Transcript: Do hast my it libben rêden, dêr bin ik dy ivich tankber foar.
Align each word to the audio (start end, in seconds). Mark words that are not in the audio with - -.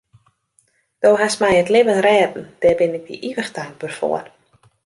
Do 1.05 1.11
hast 1.21 1.37
my 1.41 1.53
it 1.61 1.71
libben 1.73 2.01
rêden, 2.07 2.45
dêr 2.61 2.75
bin 2.79 2.97
ik 2.97 3.05
dy 3.09 3.15
ivich 3.29 3.51
tankber 3.55 3.93
foar. 3.99 4.25